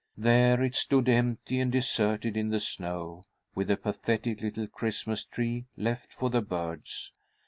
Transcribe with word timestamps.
There 0.17 0.63
it 0.63 0.75
stood, 0.75 1.07
empty 1.09 1.59
and 1.59 1.71
deserted 1.71 2.35
in 2.35 2.49
the 2.49 2.59
snow, 2.59 3.25
with 3.53 3.67
the 3.67 3.77
pathetic 3.77 4.41
little 4.41 4.65
Christmas 4.65 5.25
tree, 5.25 5.67
left 5.77 6.11
for 6.11 6.31
the 6.31 6.41
birds. 6.41 7.11